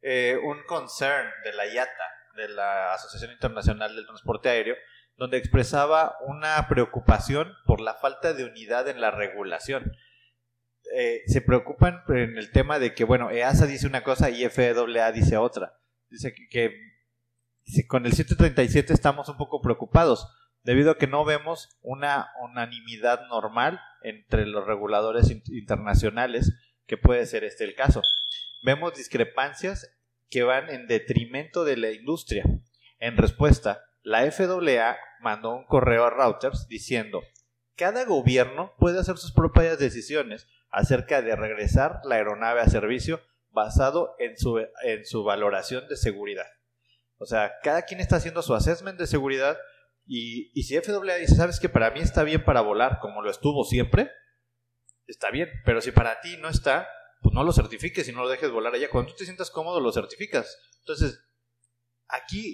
eh, 0.01 0.38
un 0.43 0.62
concern 0.65 1.29
de 1.45 1.53
la 1.53 1.65
IATA, 1.67 2.03
de 2.48 2.50
la 2.50 2.93
Asociación 2.93 3.31
Internacional 3.31 3.95
del 3.95 4.05
Transporte 4.05 4.50
Aéreo, 4.50 4.75
donde 5.17 5.38
expresaba 5.38 6.15
una 6.27 6.67
preocupación 6.67 7.53
por 7.65 7.81
la 7.81 7.93
falta 7.95 8.33
de 8.33 8.45
unidad 8.45 8.88
en 8.88 9.00
la 9.01 9.12
regulación. 9.12 9.91
Eh, 10.95 11.21
se 11.27 11.41
preocupan 11.41 12.03
en 12.10 12.38
el 12.38 12.51
tema 12.51 12.79
de 12.79 12.93
que, 12.93 13.03
bueno, 13.03 13.29
EASA 13.29 13.67
dice 13.67 13.88
una 13.88 14.03
cosa 14.03 14.29
y 14.29 14.43
FAA 14.50 15.12
dice 15.12 15.38
otra. 15.38 15.77
Dice 16.10 16.33
que, 16.33 16.48
que 16.50 16.75
dice, 17.65 17.88
con 17.88 18.05
el 18.05 18.13
737 18.13 18.93
estamos 18.93 19.29
un 19.29 19.38
poco 19.38 19.62
preocupados, 19.62 20.27
debido 20.63 20.91
a 20.91 20.98
que 20.98 21.07
no 21.07 21.24
vemos 21.24 21.77
una 21.81 22.31
unanimidad 22.41 23.27
normal 23.27 23.79
entre 24.03 24.45
los 24.45 24.65
reguladores 24.65 25.29
in- 25.29 25.43
internacionales, 25.48 26.51
que 26.88 26.98
puede 26.98 27.25
ser 27.25 27.43
este 27.43 27.63
el 27.63 27.75
caso. 27.75 28.01
Vemos 28.63 28.95
discrepancias 28.95 29.89
que 30.31 30.43
van 30.43 30.69
en 30.69 30.88
detrimento 30.88 31.63
de 31.65 31.77
la 31.77 31.91
industria. 31.91 32.45
En 33.00 33.17
respuesta, 33.17 33.85
la 34.01 34.31
FAA 34.31 34.97
mandó 35.19 35.53
un 35.53 35.65
correo 35.65 36.05
a 36.05 36.09
Reuters 36.09 36.67
diciendo, 36.67 37.21
cada 37.75 38.05
gobierno 38.05 38.73
puede 38.79 39.00
hacer 39.00 39.17
sus 39.17 39.33
propias 39.33 39.77
decisiones 39.77 40.47
acerca 40.71 41.21
de 41.21 41.35
regresar 41.35 42.00
la 42.05 42.15
aeronave 42.15 42.61
a 42.61 42.69
servicio 42.69 43.21
basado 43.50 44.15
en 44.19 44.38
su, 44.38 44.59
en 44.59 45.05
su 45.05 45.23
valoración 45.23 45.88
de 45.89 45.97
seguridad. 45.97 46.47
O 47.17 47.25
sea, 47.25 47.53
cada 47.61 47.83
quien 47.83 48.00
está 48.00 48.15
haciendo 48.15 48.41
su 48.41 48.55
assessment 48.55 48.97
de 48.97 49.07
seguridad 49.07 49.57
y, 50.07 50.51
y 50.57 50.63
si 50.63 50.79
FAA 50.79 51.15
dice, 51.15 51.35
sabes 51.35 51.59
que 51.59 51.69
para 51.69 51.91
mí 51.91 52.00
está 52.00 52.23
bien 52.23 52.43
para 52.43 52.61
volar 52.61 53.00
como 53.00 53.21
lo 53.21 53.29
estuvo 53.29 53.65
siempre, 53.65 54.09
está 55.07 55.29
bien, 55.29 55.50
pero 55.65 55.81
si 55.81 55.91
para 55.91 56.21
ti 56.21 56.38
no 56.38 56.47
está, 56.47 56.88
pues 57.21 57.33
no 57.33 57.43
lo 57.43 57.53
certifiques 57.53 58.07
y 58.07 58.11
no 58.11 58.23
lo 58.23 58.29
dejes 58.29 58.51
volar 58.51 58.73
allá. 58.73 58.89
Cuando 58.89 59.11
tú 59.11 59.17
te 59.17 59.25
sientas 59.25 59.51
cómodo, 59.51 59.79
lo 59.79 59.91
certificas. 59.91 60.57
Entonces, 60.79 61.19
aquí 62.07 62.53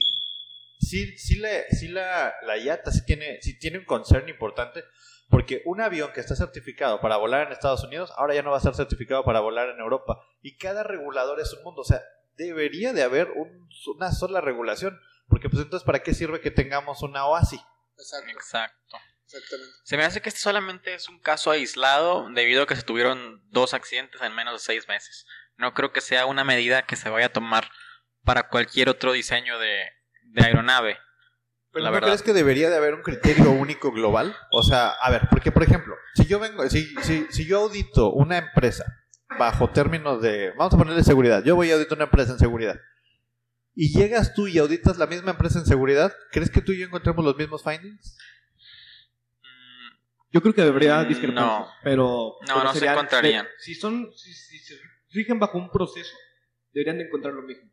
sí, 0.79 1.17
sí, 1.17 1.37
la, 1.37 1.49
sí 1.71 1.87
la, 1.87 2.33
la 2.43 2.57
IATA 2.57 2.91
sí 2.91 3.05
tiene, 3.05 3.41
sí 3.41 3.57
tiene 3.57 3.79
un 3.79 3.85
concern 3.85 4.27
importante 4.29 4.83
porque 5.29 5.61
un 5.65 5.81
avión 5.81 6.11
que 6.13 6.21
está 6.21 6.35
certificado 6.35 7.01
para 7.01 7.17
volar 7.17 7.47
en 7.47 7.53
Estados 7.53 7.83
Unidos, 7.83 8.11
ahora 8.15 8.33
ya 8.33 8.43
no 8.43 8.51
va 8.51 8.57
a 8.57 8.61
ser 8.61 8.75
certificado 8.75 9.25
para 9.25 9.41
volar 9.41 9.69
en 9.69 9.79
Europa. 9.79 10.21
Y 10.41 10.55
cada 10.57 10.83
regulador 10.83 11.39
es 11.41 11.51
un 11.53 11.63
mundo. 11.63 11.81
O 11.81 11.85
sea, 11.85 12.01
debería 12.37 12.93
de 12.93 13.03
haber 13.03 13.31
un- 13.31 13.67
una 13.95 14.11
sola 14.13 14.39
regulación. 14.39 14.97
Porque 15.27 15.49
pues 15.49 15.61
entonces, 15.61 15.85
¿para 15.85 16.01
qué 16.01 16.13
sirve 16.13 16.39
que 16.39 16.51
tengamos 16.51 17.01
una 17.03 17.25
OASI? 17.25 17.59
Exacto, 17.97 18.29
Exacto. 18.31 18.97
Exactamente. 19.27 19.73
Se 19.83 19.97
me 19.97 20.03
hace 20.03 20.21
que 20.21 20.29
este 20.29 20.41
solamente 20.41 20.95
es 20.95 21.07
un 21.07 21.19
caso 21.19 21.51
aislado 21.51 22.27
debido 22.33 22.63
a 22.63 22.67
que 22.67 22.75
se 22.75 22.81
tuvieron 22.81 23.43
dos 23.49 23.73
accidentes 23.73 24.21
en 24.21 24.33
menos 24.33 24.53
de 24.53 24.59
seis 24.59 24.87
meses. 24.87 25.25
No 25.57 25.73
creo 25.73 25.91
que 25.91 26.01
sea 26.01 26.25
una 26.25 26.43
medida 26.43 26.85
que 26.85 26.95
se 26.95 27.09
vaya 27.09 27.27
a 27.27 27.33
tomar 27.33 27.69
para 28.23 28.49
cualquier 28.49 28.89
otro 28.89 29.11
diseño 29.11 29.59
de, 29.59 29.83
de 30.23 30.43
aeronave. 30.43 30.97
¿Pero 31.71 31.83
La 31.83 31.89
no 31.89 31.95
verdad. 31.95 32.09
crees 32.09 32.23
que 32.23 32.33
debería 32.33 32.69
de 32.69 32.77
haber 32.77 32.93
un 32.93 33.03
criterio 33.03 33.51
único 33.51 33.91
global? 33.91 34.35
O 34.51 34.63
sea, 34.63 34.89
a 34.89 35.11
ver, 35.11 35.27
porque 35.29 35.51
por 35.51 35.63
ejemplo, 35.63 35.95
si 36.15 36.25
yo 36.25 36.39
vengo, 36.39 36.67
si, 36.69 36.87
si, 37.03 37.27
si 37.29 37.45
yo 37.45 37.59
audito 37.59 38.11
una 38.11 38.37
empresa 38.37 38.85
bajo 39.37 39.69
términos 39.69 40.21
de, 40.21 40.51
vamos 40.57 40.73
a 40.73 40.77
ponerle 40.77 41.03
seguridad, 41.03 41.43
yo 41.43 41.55
voy 41.55 41.69
a 41.69 41.75
auditar 41.75 41.97
una 41.97 42.05
empresa 42.05 42.31
en 42.31 42.39
seguridad, 42.39 42.79
y 43.75 43.93
llegas 43.93 44.33
tú 44.33 44.47
y 44.47 44.57
auditas 44.57 44.97
la 44.97 45.05
misma 45.05 45.31
empresa 45.31 45.59
en 45.59 45.65
seguridad, 45.65 46.15
¿crees 46.31 46.49
que 46.49 46.61
tú 46.61 46.71
y 46.71 46.79
yo 46.79 46.85
encontremos 46.87 47.23
los 47.23 47.35
mismos 47.35 47.63
findings? 47.63 48.17
Yo 50.31 50.41
creo 50.41 50.53
que 50.53 50.61
debería 50.63 51.01
Mm, 51.03 51.07
discrepar, 51.07 51.35
no. 51.35 51.67
pero... 51.83 52.35
No, 52.41 52.53
pero 52.53 52.63
no 52.65 52.73
se 52.73 52.85
encontrarían. 52.85 53.45
de- 53.45 53.51
si 53.59 53.75
son, 53.75 54.11
si, 54.15 54.33
si 54.33 54.59
se 54.59 54.75
rigen 55.11 55.39
bajo 55.39 55.57
un 55.57 55.69
proceso, 55.71 56.13
deberían 56.73 56.97
de 56.97 57.05
encontrar 57.05 57.33
lo 57.33 57.41
mismo. 57.43 57.69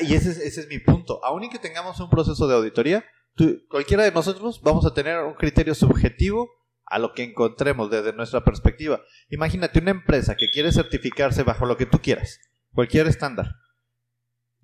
Y 0.00 0.14
ese 0.14 0.30
es, 0.30 0.38
ese 0.38 0.60
es 0.62 0.68
mi 0.68 0.78
punto. 0.78 1.24
Aún 1.24 1.44
y 1.44 1.50
que 1.50 1.58
tengamos 1.58 2.00
un 2.00 2.10
proceso 2.10 2.48
de 2.48 2.54
auditoría, 2.56 3.04
tú- 3.34 3.62
cualquiera 3.68 4.02
de 4.02 4.10
nosotros 4.12 4.60
vamos 4.62 4.84
a 4.86 4.94
tener 4.94 5.18
un 5.20 5.34
criterio 5.34 5.74
subjetivo 5.74 6.50
a 6.86 6.98
lo 6.98 7.12
que 7.14 7.22
encontremos 7.22 7.90
desde 7.90 8.12
nuestra 8.12 8.42
perspectiva. 8.44 9.00
Imagínate 9.30 9.78
una 9.78 9.92
empresa 9.92 10.34
que 10.36 10.50
quiere 10.50 10.72
certificarse 10.72 11.42
bajo 11.42 11.64
lo 11.66 11.76
que 11.76 11.86
tú 11.86 12.00
quieras, 12.00 12.40
cualquier 12.72 13.06
estándar. 13.06 13.54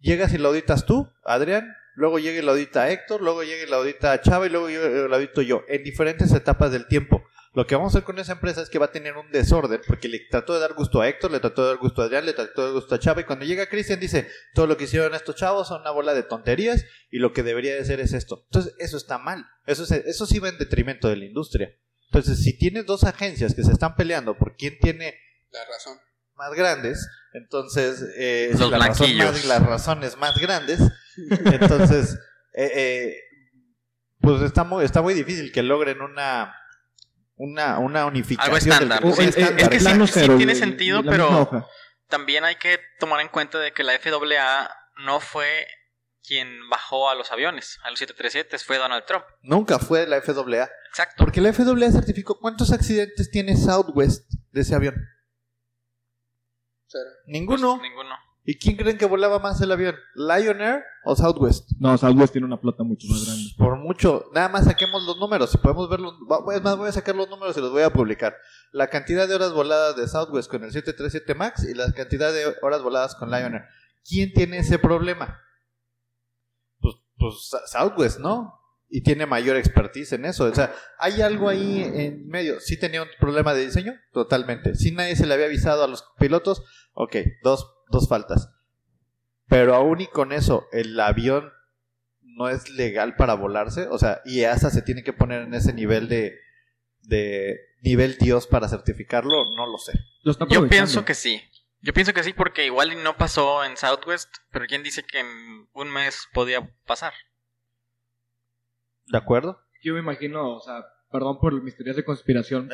Llegas 0.00 0.32
y 0.34 0.38
lo 0.38 0.48
auditas 0.48 0.84
tú, 0.86 1.08
Adrián, 1.24 1.74
luego 1.98 2.18
llega 2.18 2.40
lo 2.42 2.52
audita 2.52 2.90
Héctor, 2.90 3.20
luego 3.22 3.42
llega 3.42 3.68
lo 3.68 3.76
audita 3.76 4.20
Chava 4.20 4.46
y 4.46 4.50
luego 4.50 4.68
lo 5.08 5.14
audito 5.14 5.42
yo, 5.42 5.62
en 5.68 5.82
diferentes 5.82 6.32
etapas 6.32 6.70
del 6.72 6.86
tiempo. 6.86 7.24
Lo 7.54 7.66
que 7.66 7.74
vamos 7.74 7.92
a 7.94 7.98
hacer 7.98 8.04
con 8.06 8.18
esa 8.18 8.32
empresa 8.32 8.62
es 8.62 8.68
que 8.68 8.78
va 8.78 8.86
a 8.86 8.92
tener 8.92 9.16
un 9.16 9.30
desorden, 9.32 9.80
porque 9.86 10.06
le 10.06 10.20
trató 10.30 10.54
de 10.54 10.60
dar 10.60 10.74
gusto 10.74 11.00
a 11.00 11.08
Héctor, 11.08 11.30
le 11.32 11.40
trató 11.40 11.62
de 11.62 11.68
dar 11.68 11.78
gusto 11.78 12.02
a 12.02 12.04
Adrián, 12.04 12.24
le 12.26 12.32
trató 12.34 12.60
de 12.60 12.66
dar 12.68 12.74
gusto 12.74 12.94
a 12.94 12.98
Chava, 13.00 13.20
y 13.22 13.24
cuando 13.24 13.44
llega 13.46 13.66
Cristian 13.68 13.98
dice, 13.98 14.28
todo 14.54 14.66
lo 14.68 14.76
que 14.76 14.84
hicieron 14.84 15.14
estos 15.14 15.34
chavos 15.34 15.66
son 15.66 15.80
una 15.80 15.90
bola 15.90 16.14
de 16.14 16.22
tonterías, 16.22 16.84
y 17.10 17.18
lo 17.18 17.32
que 17.32 17.42
debería 17.42 17.74
de 17.74 17.84
ser 17.84 17.98
es 18.00 18.12
esto. 18.12 18.42
Entonces, 18.44 18.74
eso 18.78 18.96
está 18.96 19.18
mal. 19.18 19.44
Eso, 19.66 19.82
es- 19.82 19.90
eso 19.90 20.26
sí 20.26 20.38
va 20.38 20.50
en 20.50 20.58
detrimento 20.58 21.08
de 21.08 21.16
la 21.16 21.24
industria. 21.24 21.74
Entonces, 22.10 22.42
si 22.44 22.56
tienes 22.56 22.86
dos 22.86 23.02
agencias 23.04 23.54
que 23.54 23.64
se 23.64 23.72
están 23.72 23.96
peleando 23.96 24.36
por 24.38 24.54
quién 24.56 24.78
tiene 24.78 25.14
La 25.50 25.64
razón. 25.64 25.98
Más 26.38 26.54
grandes, 26.54 27.06
entonces 27.34 28.02
eh, 28.16 28.50
Los 28.58 28.70
la 28.70 28.78
razón 28.78 29.06
blanquillos. 29.06 29.32
más- 29.32 29.44
las 29.44 29.62
razones 29.66 30.16
más 30.16 30.38
grandes, 30.38 30.80
entonces 31.44 32.18
eh, 32.54 32.70
eh, 32.74 33.14
pues 34.20 34.42
está 34.42 34.64
muy, 34.64 34.84
está 34.84 35.02
muy 35.02 35.14
difícil 35.14 35.52
que 35.52 35.62
logren 35.62 36.00
una 36.00 36.54
una, 37.36 37.78
una 37.78 38.06
unificación 38.06 38.46
Algo 38.54 38.56
estándar. 38.56 39.00
del 39.02 39.28
estándar. 39.28 39.60
es 39.60 39.68
que 39.68 39.80
sí- 40.20 40.20
sí 40.26 40.36
tiene 40.38 40.54
sentido, 40.54 41.02
pero-. 41.04 41.66
También 42.08 42.42
hay 42.44 42.56
que 42.56 42.80
tomar 42.98 43.20
en 43.20 43.28
cuenta 43.28 43.58
de 43.58 43.72
que 43.72 43.84
la 43.84 43.92
FAA 43.98 44.70
no 45.04 45.20
fue 45.20 45.66
quien 46.26 46.48
bajó 46.70 47.08
a 47.10 47.14
los 47.14 47.30
aviones, 47.32 47.78
a 47.84 47.90
los 47.90 47.98
737, 47.98 48.58
fue 48.64 48.78
Donald 48.78 49.04
Trump. 49.06 49.24
Nunca 49.42 49.78
fue 49.78 50.06
la 50.06 50.20
FAA, 50.20 50.68
Exacto. 50.88 51.16
porque 51.18 51.40
la 51.40 51.52
FAA 51.52 51.90
certificó 51.92 52.38
cuántos 52.40 52.72
accidentes 52.72 53.30
tiene 53.30 53.56
Southwest 53.56 54.28
de 54.52 54.60
ese 54.62 54.74
avión. 54.74 54.94
Cero. 56.88 57.10
Ninguno. 57.26 57.78
Pues, 57.78 57.88
ninguno. 57.90 58.14
¿Y 58.44 58.58
quién 58.58 58.76
creen 58.76 58.96
que 58.96 59.04
volaba 59.04 59.38
más 59.40 59.60
el 59.60 59.70
avión? 59.70 59.94
¿Lion 60.14 60.62
Air 60.62 60.82
o 61.04 61.14
Southwest? 61.14 61.70
No, 61.78 61.98
Southwest 61.98 62.32
tiene 62.32 62.46
una 62.46 62.56
flota 62.56 62.82
mucho 62.82 63.06
más 63.08 63.26
grande. 63.26 63.44
Por 63.58 63.76
mucho, 63.76 64.24
nada 64.32 64.48
más 64.48 64.64
saquemos 64.64 65.02
los 65.04 65.18
números. 65.18 65.50
Si 65.50 65.58
podemos 65.58 65.90
ver 65.90 66.00
los. 66.00 66.14
va- 66.14 66.54
Es 66.56 66.62
más, 66.62 66.78
voy 66.78 66.88
a 66.88 66.92
sacar 66.92 67.14
los 67.14 67.28
números 67.28 67.54
y 67.58 67.60
los 67.60 67.70
voy 67.70 67.82
a 67.82 67.90
publicar. 67.90 68.34
La 68.72 68.88
cantidad 68.88 69.28
de 69.28 69.34
horas 69.34 69.52
voladas 69.52 69.96
de 69.96 70.08
Southwest 70.08 70.50
con 70.50 70.64
el 70.64 70.72
737 70.72 71.34
MAX 71.34 71.64
y 71.68 71.74
la 71.74 71.92
cantidad 71.92 72.32
de 72.32 72.54
horas 72.62 72.82
voladas 72.82 73.14
con 73.16 73.30
Lion 73.30 73.54
Air. 73.54 73.64
¿Quién 74.08 74.32
tiene 74.32 74.58
ese 74.60 74.78
problema? 74.78 75.38
Pues, 76.80 76.94
pues 77.18 77.50
Southwest, 77.66 78.18
¿no? 78.18 78.57
Y 78.90 79.02
tiene 79.02 79.26
mayor 79.26 79.56
expertise 79.56 80.12
en 80.12 80.24
eso. 80.24 80.44
O 80.44 80.54
sea, 80.54 80.72
hay 80.98 81.20
algo 81.20 81.48
ahí 81.48 81.82
en 81.82 82.26
medio. 82.26 82.58
¿Sí 82.60 82.78
tenía 82.78 83.02
un 83.02 83.08
problema 83.20 83.52
de 83.52 83.66
diseño? 83.66 83.94
Totalmente. 84.12 84.74
Si 84.74 84.92
nadie 84.92 85.14
se 85.14 85.26
le 85.26 85.34
había 85.34 85.46
avisado 85.46 85.84
a 85.84 85.88
los 85.88 86.04
pilotos, 86.18 86.62
ok, 86.94 87.16
dos, 87.42 87.70
dos 87.90 88.08
faltas. 88.08 88.48
Pero 89.46 89.74
aún 89.74 90.00
y 90.00 90.06
con 90.06 90.32
eso, 90.32 90.68
el 90.72 90.98
avión 90.98 91.52
no 92.22 92.48
es 92.48 92.70
legal 92.70 93.16
para 93.16 93.34
volarse. 93.34 93.88
O 93.88 93.98
sea, 93.98 94.22
y 94.24 94.44
hasta 94.44 94.70
se 94.70 94.82
tiene 94.82 95.02
que 95.02 95.12
poner 95.12 95.42
en 95.42 95.54
ese 95.54 95.74
nivel 95.74 96.08
de, 96.08 96.38
de 97.02 97.58
nivel 97.82 98.16
Dios 98.18 98.46
para 98.46 98.68
certificarlo, 98.68 99.54
no 99.56 99.66
lo 99.66 99.78
sé. 99.78 99.92
Lo 100.22 100.34
Yo 100.48 100.68
pienso 100.68 101.04
que 101.04 101.14
sí. 101.14 101.42
Yo 101.80 101.92
pienso 101.92 102.12
que 102.12 102.24
sí 102.24 102.32
porque 102.32 102.66
igual 102.66 103.02
no 103.02 103.16
pasó 103.16 103.64
en 103.64 103.76
Southwest, 103.76 104.28
pero 104.50 104.66
quién 104.66 104.82
dice 104.82 105.04
que 105.04 105.20
en 105.20 105.68
un 105.72 105.90
mes 105.90 106.26
podía 106.32 106.68
pasar. 106.86 107.12
¿De 109.10 109.18
acuerdo? 109.18 109.60
Yo 109.82 109.94
me 109.94 110.00
imagino, 110.00 110.56
o 110.56 110.60
sea, 110.60 110.84
perdón 111.10 111.38
por 111.40 111.62
mis 111.62 111.76
teorías 111.76 111.96
de 111.96 112.04
conspiración, 112.04 112.68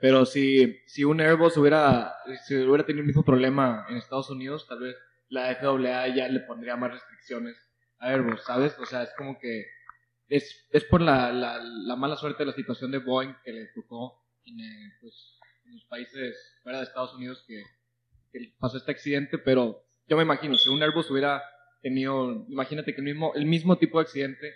pero, 0.00 0.26
si, 0.26 0.80
si 0.86 1.04
un 1.04 1.20
Airbus 1.20 1.56
hubiera, 1.56 2.14
si 2.46 2.56
hubiera 2.56 2.84
tenido 2.84 3.02
el 3.02 3.06
mismo 3.06 3.24
problema 3.24 3.86
en 3.88 3.96
Estados 3.96 4.30
Unidos, 4.30 4.66
tal 4.68 4.80
vez 4.80 4.96
la 5.28 5.54
FAA 5.54 6.08
ya 6.08 6.28
le 6.28 6.40
pondría 6.40 6.76
más 6.76 6.92
restricciones 6.92 7.56
a 7.98 8.08
Airbus, 8.08 8.42
¿sabes? 8.42 8.76
O 8.78 8.86
sea, 8.86 9.04
es 9.04 9.10
como 9.16 9.38
que 9.38 9.64
es, 10.28 10.66
es 10.70 10.84
por 10.84 11.00
la, 11.00 11.32
la, 11.32 11.58
la 11.62 11.96
mala 11.96 12.16
suerte 12.16 12.40
de 12.40 12.46
la 12.46 12.52
situación 12.52 12.90
de 12.90 12.98
Boeing 12.98 13.34
que 13.44 13.52
le 13.52 13.66
tocó 13.74 14.22
en, 14.44 14.60
eh, 14.60 14.92
pues, 15.00 15.38
en 15.66 15.74
los 15.74 15.84
países 15.84 16.58
fuera 16.62 16.78
de 16.78 16.84
Estados 16.84 17.14
Unidos 17.14 17.44
que, 17.46 17.62
que 18.32 18.54
pasó 18.58 18.76
este 18.76 18.92
accidente, 18.92 19.38
pero 19.38 19.84
yo 20.06 20.16
me 20.16 20.22
imagino, 20.22 20.56
si 20.56 20.68
un 20.68 20.82
Airbus 20.82 21.10
hubiera 21.10 21.42
tenido, 21.82 22.46
imagínate 22.48 22.94
que 22.94 23.00
el 23.00 23.04
mismo, 23.06 23.32
el 23.34 23.46
mismo 23.46 23.78
tipo 23.78 23.98
de 23.98 24.02
accidente 24.02 24.52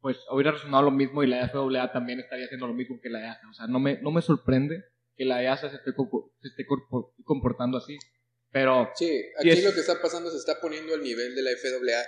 pues 0.00 0.16
hubiera 0.30 0.52
resonado 0.52 0.84
lo 0.84 0.90
mismo 0.90 1.22
y 1.22 1.26
la 1.26 1.48
FAA 1.48 1.92
también 1.92 2.20
estaría 2.20 2.44
haciendo 2.46 2.66
lo 2.66 2.74
mismo 2.74 3.00
que 3.02 3.08
la 3.10 3.20
EASA. 3.20 3.48
O 3.50 3.54
sea, 3.54 3.66
no 3.66 3.80
me, 3.80 4.00
no 4.00 4.10
me 4.10 4.22
sorprende 4.22 4.84
que 5.16 5.24
la 5.24 5.42
EASA 5.42 5.70
se 5.70 5.76
esté, 5.76 5.90
se 6.40 6.48
esté 6.48 6.64
comportando 7.24 7.78
así. 7.78 7.98
Pero 8.50 8.90
Sí, 8.94 9.22
aquí 9.38 9.50
es- 9.50 9.64
lo 9.64 9.74
que 9.74 9.80
está 9.80 10.00
pasando 10.00 10.30
se 10.30 10.38
está 10.38 10.60
poniendo 10.60 10.94
al 10.94 11.02
nivel 11.02 11.34
de 11.34 11.42
la 11.42 11.50
FAA 11.50 12.04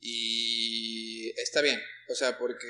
y 0.00 1.30
está 1.40 1.60
bien, 1.62 1.80
o 2.08 2.14
sea, 2.14 2.38
porque 2.38 2.66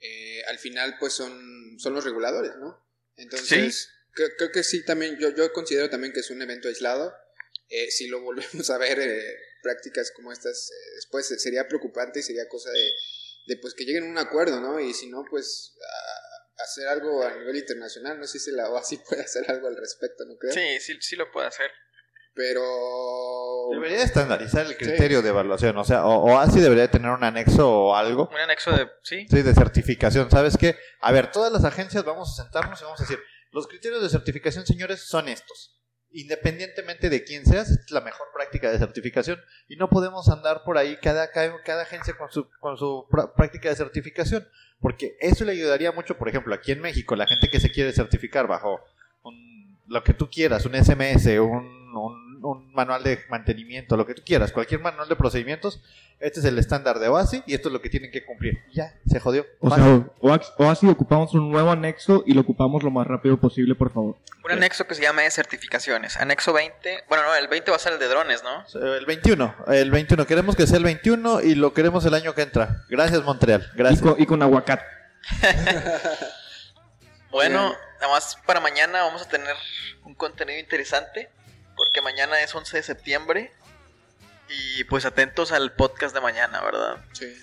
eh, 0.00 0.42
al 0.48 0.58
final 0.58 0.96
pues 0.98 1.12
son, 1.12 1.78
son 1.78 1.94
los 1.94 2.04
reguladores, 2.04 2.52
¿no? 2.58 2.76
Entonces, 3.16 3.90
creo, 4.12 4.28
creo 4.38 4.50
que 4.50 4.62
sí 4.62 4.84
también, 4.84 5.18
yo, 5.18 5.34
yo 5.34 5.52
considero 5.52 5.90
también 5.90 6.12
que 6.12 6.20
es 6.20 6.30
un 6.30 6.40
evento 6.42 6.68
aislado. 6.68 7.12
Eh, 7.70 7.90
si 7.90 8.08
lo 8.08 8.20
volvemos 8.20 8.68
a 8.70 8.76
ver, 8.78 8.98
eh, 9.00 9.22
prácticas 9.62 10.12
como 10.14 10.32
estas, 10.32 10.70
eh, 10.70 10.94
después 10.96 11.30
eh, 11.30 11.38
sería 11.38 11.66
preocupante 11.68 12.20
y 12.20 12.22
sería 12.22 12.46
cosa 12.48 12.70
de, 12.70 12.90
de, 13.46 13.56
pues 13.56 13.74
que 13.74 13.84
lleguen 13.84 14.04
a 14.04 14.10
un 14.10 14.18
acuerdo, 14.18 14.60
¿no? 14.60 14.78
Y 14.80 14.92
si 14.92 15.08
no, 15.08 15.24
pues 15.30 15.76
a- 15.82 16.62
hacer 16.64 16.88
algo 16.88 17.22
a 17.24 17.34
nivel 17.36 17.56
internacional, 17.56 18.18
no 18.20 18.26
sé 18.26 18.38
si 18.38 18.50
la 18.52 18.68
OASI 18.70 18.98
puede 19.08 19.22
hacer 19.22 19.50
algo 19.50 19.66
al 19.68 19.76
respecto, 19.76 20.24
¿no 20.26 20.36
creo? 20.36 20.52
Sí, 20.52 20.78
sí, 20.80 20.98
sí 21.00 21.16
lo 21.16 21.30
puede 21.32 21.46
hacer. 21.48 21.70
Pero... 22.34 22.62
Debería 23.72 24.02
estandarizar 24.02 24.66
el 24.66 24.76
criterio 24.76 25.20
de 25.22 25.28
evaluación, 25.30 25.76
o 25.76 25.84
sea, 25.84 26.06
o, 26.06 26.24
o 26.32 26.38
así 26.38 26.60
debería 26.60 26.90
tener 26.90 27.10
un 27.10 27.22
anexo 27.24 27.68
o 27.70 27.94
algo. 27.96 28.28
Un 28.30 28.36
anexo 28.38 28.70
de... 28.72 28.88
Sí, 29.02 29.26
Sí, 29.28 29.42
de 29.42 29.54
certificación. 29.54 30.30
¿Sabes 30.30 30.56
qué? 30.58 30.76
A 31.00 31.12
ver, 31.12 31.30
todas 31.30 31.52
las 31.52 31.64
agencias 31.64 32.04
vamos 32.04 32.30
a 32.38 32.42
sentarnos 32.42 32.80
y 32.80 32.84
vamos 32.84 33.00
a 33.00 33.02
decir, 33.04 33.18
los 33.52 33.66
criterios 33.66 34.02
de 34.02 34.08
certificación, 34.08 34.66
señores, 34.66 35.00
son 35.06 35.28
estos. 35.28 35.79
Independientemente 36.12 37.08
de 37.08 37.22
quién 37.24 37.46
seas, 37.46 37.70
es 37.70 37.90
la 37.90 38.00
mejor 38.00 38.26
práctica 38.34 38.70
de 38.70 38.78
certificación. 38.78 39.38
Y 39.68 39.76
no 39.76 39.88
podemos 39.88 40.28
andar 40.28 40.62
por 40.64 40.76
ahí 40.78 40.96
cada, 41.02 41.24
agencia 41.82 42.14
con 42.16 42.30
su, 42.30 42.48
con 42.60 42.76
su 42.76 43.06
práctica 43.36 43.68
de 43.68 43.76
certificación. 43.76 44.46
Porque 44.80 45.16
eso 45.20 45.44
le 45.44 45.52
ayudaría 45.52 45.92
mucho, 45.92 46.16
por 46.16 46.28
ejemplo, 46.28 46.54
aquí 46.54 46.72
en 46.72 46.80
México, 46.80 47.14
la 47.14 47.26
gente 47.26 47.48
que 47.50 47.60
se 47.60 47.70
quiere 47.70 47.92
certificar 47.92 48.46
bajo 48.46 48.80
un- 49.22 49.78
lo 49.86 50.02
que 50.02 50.14
tú 50.14 50.30
quieras, 50.30 50.64
un 50.66 50.74
SMS, 50.74 51.38
un, 51.38 51.94
un- 51.96 52.29
un 52.42 52.72
manual 52.74 53.02
de 53.02 53.20
mantenimiento, 53.28 53.96
lo 53.96 54.06
que 54.06 54.14
tú 54.14 54.22
quieras, 54.24 54.52
cualquier 54.52 54.80
manual 54.80 55.08
de 55.08 55.16
procedimientos, 55.16 55.80
este 56.20 56.40
es 56.40 56.44
el 56.46 56.58
estándar 56.58 56.98
de 56.98 57.08
OASI 57.08 57.42
y 57.46 57.54
esto 57.54 57.68
es 57.68 57.72
lo 57.72 57.80
que 57.80 57.88
tienen 57.88 58.10
que 58.10 58.24
cumplir. 58.24 58.58
Y 58.70 58.76
Ya, 58.76 58.94
se 59.06 59.18
jodió. 59.20 59.46
O 59.60 59.74
sea, 59.74 59.84
o, 60.20 60.32
ax- 60.32 60.52
o 60.58 60.68
así 60.68 60.86
ocupamos 60.86 61.32
un 61.34 61.50
nuevo 61.50 61.70
anexo 61.70 62.22
y 62.26 62.34
lo 62.34 62.42
ocupamos 62.42 62.82
lo 62.82 62.90
más 62.90 63.06
rápido 63.06 63.38
posible, 63.38 63.74
por 63.74 63.92
favor. 63.92 64.16
un 64.44 64.50
anexo 64.50 64.86
que 64.86 64.94
se 64.94 65.02
llama 65.02 65.22
de 65.22 65.30
certificaciones. 65.30 66.16
Anexo 66.18 66.52
20. 66.52 67.04
Bueno, 67.08 67.24
no, 67.24 67.34
el 67.36 67.48
20 67.48 67.70
va 67.70 67.76
a 67.76 67.80
ser 67.80 67.94
el 67.94 67.98
de 67.98 68.08
drones, 68.08 68.42
¿no? 68.42 68.64
El 68.94 69.06
21, 69.06 69.54
el 69.68 69.90
21, 69.90 70.26
queremos 70.26 70.56
que 70.56 70.66
sea 70.66 70.76
el 70.78 70.84
21 70.84 71.40
y 71.42 71.54
lo 71.54 71.72
queremos 71.72 72.04
el 72.04 72.14
año 72.14 72.34
que 72.34 72.42
entra. 72.42 72.84
Gracias 72.90 73.22
Montreal, 73.24 73.70
Y 73.74 73.78
gracias. 73.78 74.02
con, 74.02 74.20
y 74.20 74.26
con 74.26 74.42
aguacate. 74.42 74.84
Bueno, 77.30 77.72
nada 78.00 78.12
más 78.12 78.36
para 78.44 78.58
mañana 78.60 79.02
vamos 79.04 79.22
a 79.22 79.28
tener 79.28 79.54
un 80.04 80.14
contenido 80.14 80.58
interesante. 80.58 81.30
Porque 81.80 82.02
mañana 82.02 82.42
es 82.42 82.54
11 82.54 82.76
de 82.76 82.82
septiembre. 82.82 83.52
Y 84.50 84.84
pues 84.84 85.06
atentos 85.06 85.50
al 85.50 85.72
podcast 85.72 86.14
de 86.14 86.20
mañana, 86.20 86.60
¿verdad? 86.60 87.02
Sí. 87.12 87.34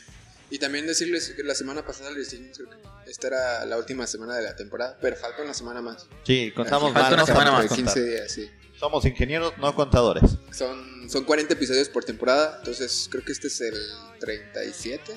Y 0.51 0.59
también 0.59 0.85
decirles 0.85 1.33
que 1.35 1.41
la 1.41 1.55
semana 1.55 1.83
pasada 1.83 2.11
les 2.11 2.29
dijimos 2.29 2.55
que 2.59 3.09
esta 3.09 3.27
era 3.29 3.65
la 3.65 3.77
última 3.77 4.05
semana 4.05 4.35
de 4.35 4.43
la 4.43 4.55
temporada, 4.55 4.95
pero 5.01 5.15
falta 5.15 5.41
una 5.41 5.55
semana 5.55 5.81
más. 5.81 6.05
Sí, 6.23 6.53
contamos 6.55 6.93
Falta 6.93 7.15
una 7.15 7.25
semana 7.25 7.51
más. 7.51 7.63
De 7.63 7.69
contar. 7.69 7.95
15 7.95 8.03
días, 8.03 8.31
sí. 8.31 8.51
Somos 8.79 9.05
ingenieros, 9.05 9.57
no 9.57 9.73
contadores. 9.73 10.29
Son, 10.51 11.09
son 11.09 11.23
40 11.23 11.55
episodios 11.55 11.89
por 11.89 12.05
temporada, 12.05 12.57
entonces 12.59 13.07
creo 13.09 13.25
que 13.25 13.31
este 13.31 13.47
es 13.47 13.59
el 13.61 13.75
37. 14.19 15.13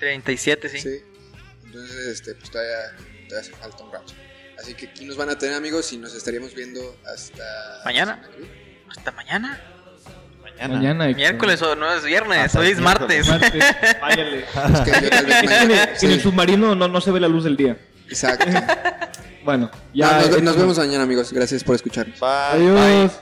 37, 0.00 0.68
sí. 0.70 0.80
Sí. 0.80 1.02
Entonces, 1.66 2.06
este, 2.06 2.34
pues 2.36 2.50
todavía, 2.50 2.96
todavía 3.28 3.38
hace 3.38 3.52
falta 3.52 3.84
un 3.84 3.92
rato. 3.92 4.14
Así 4.62 4.74
que 4.74 4.86
aquí 4.86 5.04
nos 5.04 5.16
van 5.16 5.28
a 5.30 5.36
tener 5.38 5.54
amigos 5.56 5.92
y 5.92 5.98
nos 5.98 6.14
estaríamos 6.14 6.54
viendo 6.54 6.80
hasta... 7.12 7.42
¿Mañana? 7.84 8.22
Hasta 8.88 9.10
mañana. 9.12 9.60
Mañana. 10.42 10.74
Mañana. 10.74 11.06
Miércoles 11.08 11.60
o 11.62 11.74
no 11.74 11.92
es 11.92 12.04
viernes, 12.04 12.54
hoy 12.54 12.68
es 12.68 12.78
martes. 12.80 13.28
Martes, 13.28 13.64
váyale. 14.00 14.40
Es 14.40 14.80
que 14.80 15.02
yo 15.02 15.10
tal 15.10 15.26
vez 15.26 15.36
En, 15.42 15.44
mañana- 15.46 15.62
el- 15.64 15.70
en 15.72 15.90
el 15.90 15.96
sí, 15.98 16.20
submarino 16.20 16.74
no, 16.74 16.86
no 16.88 17.00
se 17.00 17.10
ve 17.10 17.18
la 17.20 17.28
luz 17.28 17.44
del 17.44 17.56
día. 17.56 17.76
Exacto. 18.08 18.46
Bueno, 19.44 19.72
Ya, 19.92 20.20
nos, 20.20 20.40
nos 20.40 20.56
vemos 20.56 20.78
mañana 20.78 21.02
amigos, 21.02 21.32
gracias 21.32 21.64
por 21.64 21.74
escucharnos. 21.74 22.20
Bye. 22.20 22.28
Adiós. 22.30 23.12